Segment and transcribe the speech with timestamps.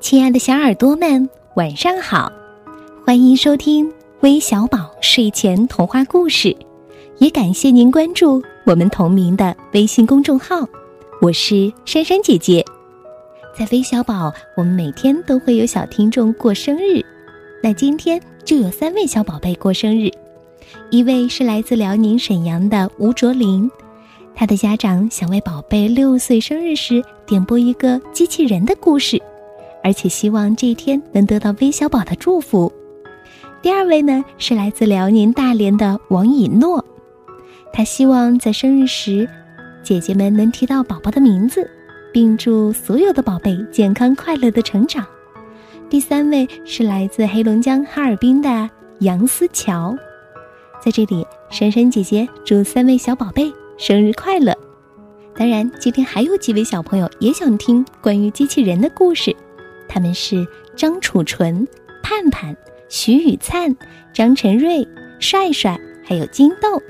[0.00, 2.32] 亲爱的小耳朵们，晚上好！
[3.04, 6.56] 欢迎收听微小宝睡前童话故事，
[7.18, 10.66] 也感谢您关注我们同名的微信公众号。
[11.20, 12.64] 我是珊珊姐姐，
[13.54, 17.04] 在微小宝，我们每天都会有小听众过生日，
[17.62, 20.10] 那今天就有三位小宝贝过生日，
[20.90, 23.70] 一位是来自辽宁沈阳的吴卓林，
[24.34, 29.20] 他的家长想为宝贝六岁生日时点播一个机器人的故事。
[29.82, 32.72] 而且希望这一天能得到微小宝的祝福。
[33.62, 36.84] 第二位呢是来自辽宁大连的王以诺，
[37.72, 39.28] 他希望在生日时，
[39.82, 41.70] 姐姐们能提到宝宝的名字，
[42.12, 45.06] 并祝所有的宝贝健康快乐的成长。
[45.88, 49.94] 第三位是来自黑龙江哈尔滨的杨思乔，
[50.82, 54.56] 在这里，珊珊姐姐祝三位小宝贝生日快乐。
[55.36, 59.34] 当然，今天还有几位小朋友也想听关于机器人的故事。
[59.90, 60.46] 他们是
[60.76, 61.66] 张楚纯、
[62.00, 62.56] 盼盼、
[62.88, 63.76] 徐雨灿、
[64.14, 64.86] 张晨瑞、
[65.18, 66.80] 帅帅，还有金豆。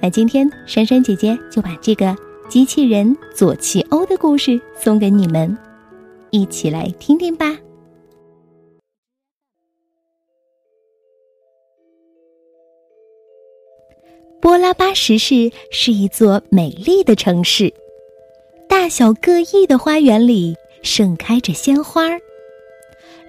[0.00, 2.16] 那今天珊珊姐姐就把这个
[2.48, 5.58] 机器人左奇欧的故事送给你们，
[6.30, 7.58] 一起来听听吧。
[14.40, 17.74] 波拉巴什市是一座美丽的城市，
[18.68, 20.54] 大小各异的花园里
[20.88, 22.20] 盛开着鲜花儿。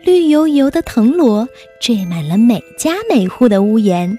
[0.01, 1.49] 绿油油的藤萝
[1.81, 4.17] 缀满了每家每户的屋檐。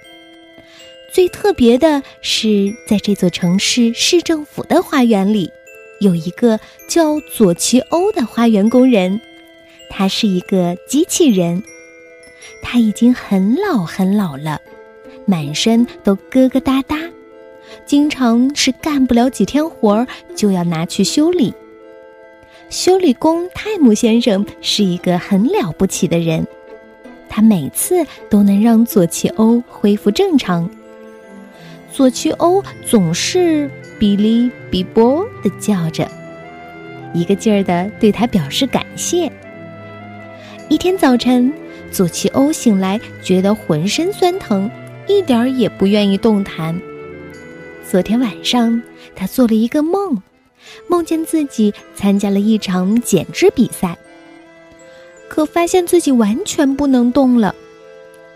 [1.14, 5.50] 最特别的是，在这座城市市政府的花园里，
[6.00, 9.20] 有一个叫佐奇欧的花园工人。
[9.88, 11.62] 他是一个机器人，
[12.62, 14.60] 他已经很老很老了，
[15.26, 17.10] 满身都疙疙瘩瘩，
[17.86, 21.52] 经常是干不了几天活儿就要拿去修理。
[22.70, 26.46] 修理工泰姆先生是一个很了不起的人，
[27.28, 30.70] 他每次都能让佐奇欧恢复正常。
[31.90, 33.68] 佐奇欧总是
[33.98, 36.08] 哔哩哔啵的叫着，
[37.12, 39.30] 一个劲儿的对他表示感谢。
[40.68, 41.52] 一天早晨，
[41.90, 44.70] 佐奇欧醒来，觉得浑身酸疼，
[45.08, 46.80] 一点儿也不愿意动弹。
[47.84, 48.80] 昨天晚上，
[49.16, 50.22] 他做了一个梦。
[50.86, 53.96] 梦见自己参加了一场剪纸比赛，
[55.28, 57.54] 可发现自己完全不能动了，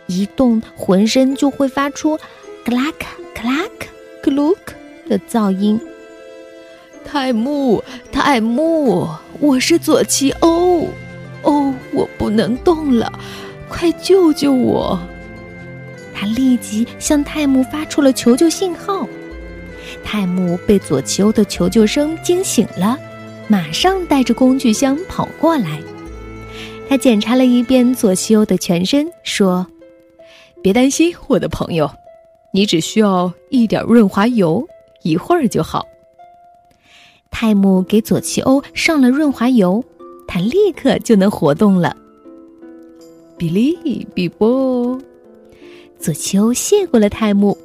[0.07, 2.17] 一动浑身就会发出
[2.65, 3.87] “克拉克克拉克
[4.23, 4.75] 克鲁克”
[5.09, 5.81] 的噪音。
[7.05, 9.09] 泰木，泰木，
[9.39, 10.89] 我是左奇欧，
[11.43, 13.13] 哦，我不能动了，
[13.69, 14.99] 快救救我！
[16.15, 19.07] 他立即向泰姆发出了求救信号。
[20.05, 22.97] 泰姆被左奇欧的求救声惊醒了，
[23.49, 25.81] 马上带着工具箱跑过来。
[26.89, 29.67] 他检查了一遍左奇欧的全身，说
[30.63, 31.91] ：“别担心，我的朋友，
[32.53, 34.65] 你只需要一点润滑油，
[35.03, 35.85] 一会儿就好。”
[37.33, 39.83] 泰姆给左奇欧上了润滑油，
[40.29, 41.97] 他立刻就能活动了。
[43.37, 44.97] 比利比波，
[45.99, 47.59] 佐奇欧谢过了泰姆。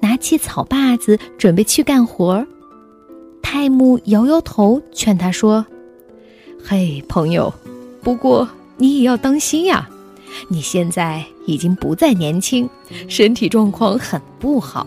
[0.00, 2.46] 拿起草把子，准备去干活。
[3.42, 5.64] 泰姆摇摇头，劝他说
[6.62, 7.52] ：“嘿，朋友，
[8.02, 9.88] 不过你也要当心呀！
[10.48, 12.68] 你现在已经不再年轻，
[13.08, 14.86] 身体状况很不好。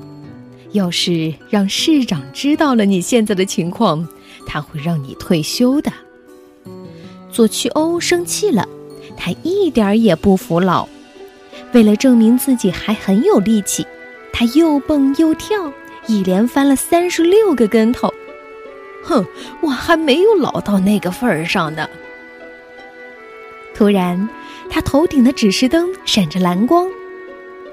[0.73, 4.07] 要是让市长知道了你现在的情况，
[4.45, 5.91] 他会让你退休的。”
[7.31, 8.67] 佐奇欧生气了，
[9.17, 10.87] 他一点也不服老。
[11.73, 13.85] 为了证明自己还很有力气。
[14.33, 15.71] 他又蹦又跳，
[16.07, 18.11] 一连翻了三十六个跟头。
[19.03, 19.25] 哼，
[19.61, 21.89] 我还没有老到那个份儿上呢。
[23.73, 24.29] 突然，
[24.69, 26.87] 他头顶的指示灯闪着蓝光，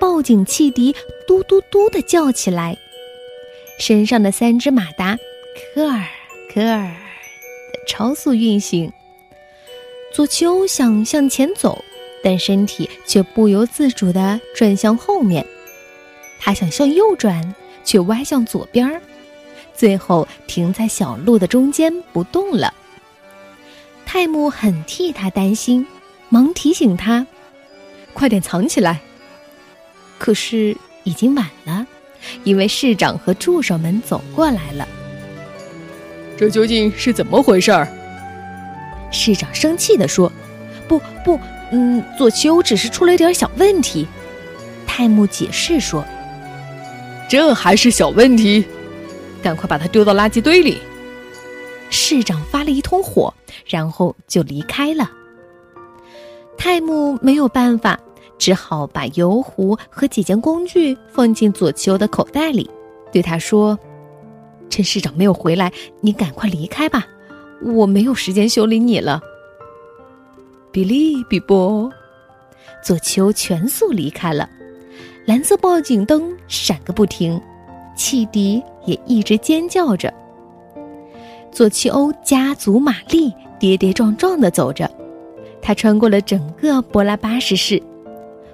[0.00, 0.94] 报警汽笛
[1.26, 2.76] 嘟嘟嘟的叫起来，
[3.78, 5.18] 身上的三只马达
[5.74, 6.02] 科尔
[6.54, 6.90] 科尔
[7.86, 8.90] 超速运行。
[10.14, 11.84] 左丘想向前走，
[12.24, 15.44] 但身体却不由自主地转向后面。
[16.40, 17.54] 他想向右转，
[17.84, 19.00] 却歪向左边儿，
[19.74, 22.72] 最后停在小路的中间不动了。
[24.06, 25.86] 泰姆很替他担心，
[26.28, 27.26] 忙提醒他
[28.14, 29.00] ：“快点藏起来。”
[30.18, 31.86] 可是已经晚了，
[32.44, 34.88] 因为市长和助手们走过来了。
[36.36, 37.88] 这究竟是怎么回事儿？
[39.10, 40.32] 市长生气地说
[40.88, 41.38] ：“不不，
[41.72, 44.06] 嗯，左丘只是出了点小问题。”
[44.86, 46.04] 泰姆解释说。
[47.28, 48.64] 这还是小问题，
[49.42, 50.78] 赶快把它丢到垃圾堆里。
[51.90, 53.32] 市长发了一通火，
[53.66, 55.10] 然后就离开了。
[56.56, 58.00] 泰姆没有办法，
[58.38, 62.68] 只好把油壶和几件工具放进左丘的口袋里，
[63.12, 63.78] 对他说
[64.70, 65.70] ：“趁市长没有回来，
[66.00, 67.06] 你赶快离开吧，
[67.62, 69.20] 我没有时间修理你了。”
[70.72, 71.90] 比利比波，
[72.82, 74.48] 左丘全速离开了。
[75.28, 77.38] 蓝色报警灯闪个不停，
[77.94, 80.10] 汽笛也一直尖叫着。
[81.52, 84.90] 左奇欧加足马力，跌跌撞撞地走着。
[85.60, 87.82] 他穿过了整个波拉巴什市，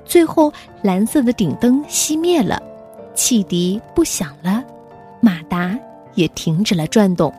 [0.05, 2.61] 最后蓝色的顶灯熄灭了，
[3.15, 4.61] 汽笛不响了，
[5.21, 5.79] 马达
[6.15, 7.32] 也停止了转动。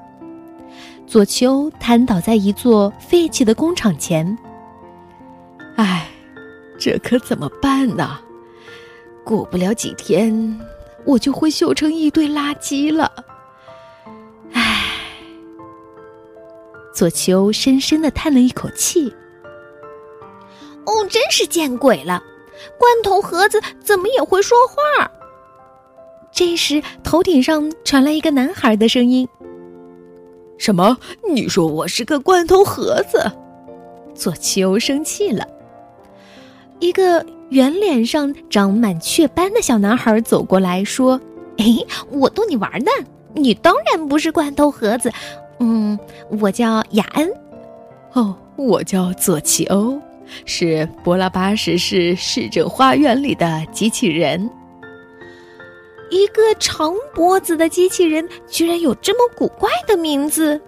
[1.05, 4.37] 左丘瘫倒在一座废弃的工厂前。
[5.75, 6.07] 唉，
[6.79, 8.17] 这可怎么办呢？
[9.25, 10.59] 过不了几天，
[11.03, 13.11] 我就会锈成一堆垃圾了。
[14.53, 14.85] 唉，
[16.93, 19.11] 左丘深深的叹了一口气。
[20.85, 22.23] 哦，真是见鬼了！
[22.77, 25.09] 罐头盒子怎么也会说话？
[26.31, 29.27] 这时，头顶上传来一个男孩的声音
[30.59, 30.95] ：“什么？
[31.27, 33.19] 你说我是个罐头盒子？”
[34.13, 35.47] 左丘生气了。
[36.79, 37.25] 一个。
[37.49, 41.19] 圆脸上长满雀斑的小男孩走过来说
[41.57, 41.65] ：“哎，
[42.09, 42.91] 我逗你玩呢，
[43.33, 45.11] 你当然不是罐头盒子。
[45.59, 45.97] 嗯，
[46.41, 47.31] 我叫雅恩。
[48.13, 49.99] 哦，我叫佐奇欧，
[50.45, 54.49] 是博拉巴什市市政花园里的机器人。
[56.09, 60.59] 一个长脖子的机器人居然有这么古怪的名字。”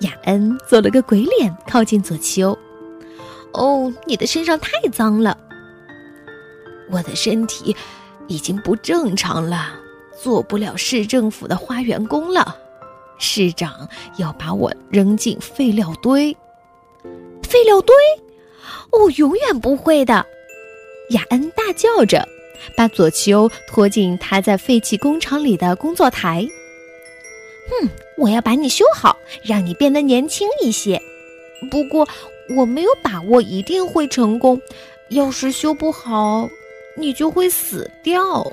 [0.00, 2.56] 雅恩做了个鬼脸，靠近佐奇欧。
[3.52, 5.36] 哦，你的身上太脏了。
[6.92, 7.74] 我的身体
[8.28, 9.74] 已经不正常了，
[10.20, 12.56] 做不了市政府的花园工了。
[13.18, 16.36] 市长要把我扔进废料堆。
[17.42, 17.94] 废料堆？
[18.90, 20.26] 哦，永远不会的！
[21.10, 22.28] 雅恩大叫着，
[22.76, 26.46] 把左丘拖进他在废弃工厂里的工作台。
[27.70, 27.88] 哼，
[28.18, 31.00] 我要把你修好，让你变得年轻一些。
[31.70, 32.06] 不过
[32.56, 34.60] 我没有把握一定会成功。
[35.10, 36.48] 要是修不好……
[36.96, 38.52] 你就会死掉。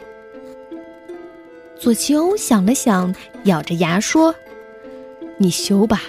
[1.77, 3.13] 左奇欧想了想，
[3.43, 4.35] 咬着牙说
[5.37, 6.01] ：“你修吧，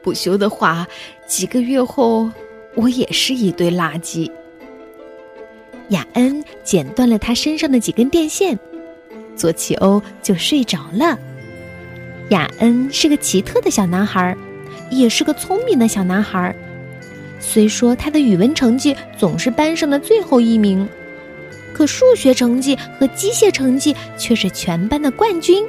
[0.00, 0.86] 不修的话，
[1.26, 2.30] 几个月后
[2.74, 4.30] 我也是一堆垃圾。”
[5.90, 8.58] 雅恩剪断了他身上的几根电线，
[9.34, 11.18] 左奇欧就睡着了。
[12.28, 14.36] 雅恩是个奇特的小男孩，
[14.90, 16.54] 也是个聪明的小男孩。
[17.40, 20.88] 虽说他的语文成绩总是班上的最后一名。
[21.78, 25.64] 可数学成绩和机械成绩却是全班的冠军。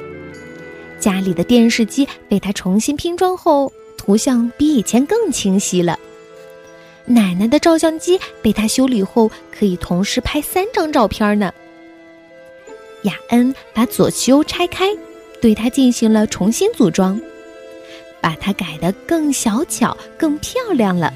[0.98, 5.96] 家里的电视机被他重新拼装后，图像比以前更清晰了。
[7.04, 11.52] 奶奶的照相机被他修理后，可以同时拍三张照片呢。
[13.02, 14.88] 雅恩把左丘拆开，
[15.40, 17.20] 对他进行了重新组装，
[18.20, 21.14] 把它改得更小巧、更漂亮了。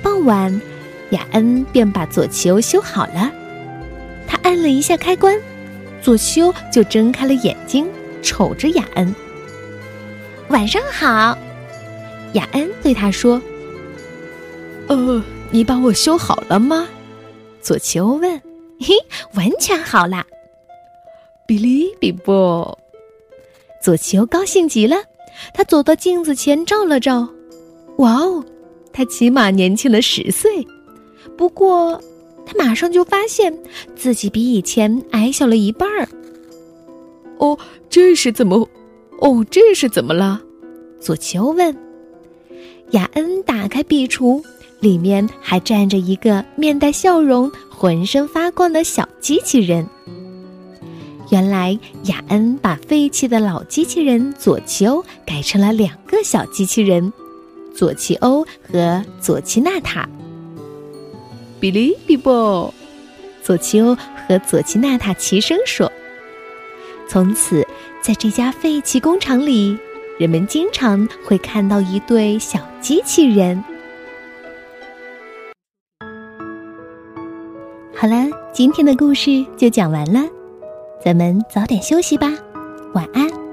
[0.00, 0.60] 傍晚，
[1.10, 3.32] 雅恩便把左丘修好了。
[4.44, 5.36] 按了一下开关，
[6.00, 7.88] 左丘就睁开了眼睛，
[8.22, 9.12] 瞅着雅恩。
[10.48, 11.36] 晚上好，
[12.34, 13.40] 雅恩对他说
[14.86, 15.20] ：“呃，
[15.50, 16.86] 你把我修好了吗？”
[17.60, 18.40] 左丘问。
[18.80, 18.94] “嘿，
[19.34, 20.26] 完全好啦。”
[21.46, 22.78] 比利比波，
[23.82, 24.96] 左丘高兴极了。
[25.54, 27.26] 他走到镜子前照了照，
[27.96, 28.44] 哇哦，
[28.92, 30.66] 他起码年轻了十岁。
[31.36, 31.98] 不过。
[32.46, 33.56] 他马上就发现
[33.96, 36.08] 自己比以前矮小了一半儿。
[37.38, 37.58] 哦，
[37.88, 38.68] 这是怎么？
[39.20, 40.40] 哦，这是怎么了？
[41.00, 41.76] 左奇欧问。
[42.90, 44.42] 雅恩打开壁橱，
[44.80, 49.86] 里面还站着一个面带笑容、浑身发光的小机器人。
[51.30, 57.12] 原来雅恩把废弃的老机器人左奇欧改成了两个小机器人：
[57.74, 60.08] 左奇欧和左奇娜塔。
[61.64, 62.74] 比利比波，
[63.42, 63.96] 佐丘
[64.28, 65.90] 和佐奇娜塔齐声说
[67.08, 67.66] ：“从此，
[68.02, 69.78] 在这家废弃工厂里，
[70.18, 73.64] 人们经常会看到一对小机器人。”
[77.96, 80.20] 好了，今天的故事就讲完了，
[81.02, 82.30] 咱们早点休息吧，
[82.92, 83.43] 晚安。